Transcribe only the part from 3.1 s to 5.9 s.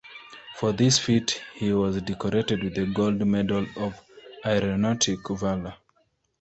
Medal of Aeronautic Valor.